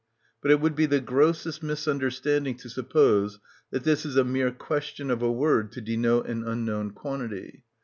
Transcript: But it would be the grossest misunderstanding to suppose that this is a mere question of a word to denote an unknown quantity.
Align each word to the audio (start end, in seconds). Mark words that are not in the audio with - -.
But 0.41 0.49
it 0.49 0.59
would 0.59 0.75
be 0.75 0.87
the 0.87 0.99
grossest 0.99 1.61
misunderstanding 1.61 2.55
to 2.55 2.71
suppose 2.71 3.39
that 3.69 3.83
this 3.83 4.03
is 4.03 4.15
a 4.15 4.23
mere 4.23 4.49
question 4.49 5.11
of 5.11 5.21
a 5.21 5.31
word 5.31 5.71
to 5.73 5.79
denote 5.81 6.25
an 6.25 6.43
unknown 6.43 6.89
quantity. 6.93 7.65